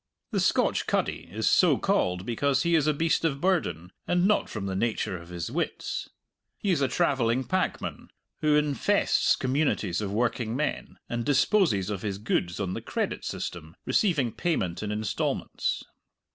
[0.31, 4.49] The "Scotch cuddy" is so called because he is a beast of burden, and not
[4.49, 6.09] from the nature of his wits.
[6.57, 8.09] He is a travelling packman,
[8.41, 13.75] who infests communities of working men, and disposes of his goods on the credit system,
[13.85, 15.83] receiving payment in instalments.